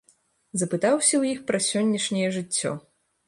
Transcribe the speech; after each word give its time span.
Запытаўся 0.61 1.13
ў 1.21 1.35
іх 1.35 1.43
пра 1.51 1.59
сённяшняе 1.69 2.27
жыццё. 2.39 2.71